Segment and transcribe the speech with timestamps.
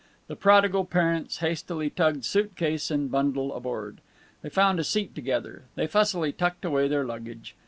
[0.25, 4.01] The prodigal parents hastily tugged suit case and bundle aboard.
[4.41, 5.65] They found a seat together.
[5.75, 7.53] They fussily tucked away their luggage.